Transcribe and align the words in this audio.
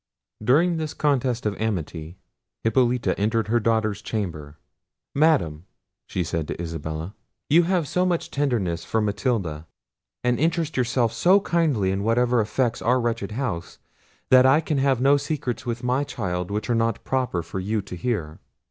During 0.43 0.77
this 0.77 0.95
contest 0.95 1.45
of 1.45 1.55
amity, 1.61 2.17
Hippolita 2.63 3.15
entered 3.19 3.49
her 3.49 3.59
daughter's 3.59 4.01
chamber. 4.01 4.57
"Madam," 5.13 5.67
said 6.09 6.23
she 6.25 6.43
to 6.45 6.59
Isabella, 6.59 7.13
"you 7.51 7.61
have 7.69 7.87
so 7.87 8.03
much 8.03 8.31
tenderness 8.31 8.83
for 8.83 8.99
Matilda, 8.99 9.67
and 10.23 10.39
interest 10.39 10.75
yourself 10.75 11.13
so 11.13 11.39
kindly 11.39 11.91
in 11.91 12.01
whatever 12.03 12.41
affects 12.41 12.81
our 12.81 12.99
wretched 12.99 13.33
house, 13.33 13.77
that 14.31 14.43
I 14.47 14.59
can 14.59 14.79
have 14.79 14.99
no 15.01 15.17
secrets 15.17 15.67
with 15.67 15.83
my 15.83 16.03
child 16.03 16.49
which 16.49 16.67
are 16.67 16.73
not 16.73 17.03
proper 17.03 17.43
for 17.43 17.59
you 17.59 17.79
to 17.83 17.95
hear." 17.95 18.39